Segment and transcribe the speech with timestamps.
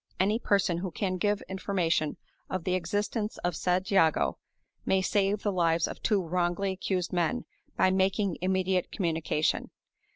[0.19, 2.17] Any person who can give information
[2.49, 4.39] of the existence of said Jago
[4.83, 7.45] may save the lives of two wrongly accused men
[7.77, 9.69] by making immediate communication.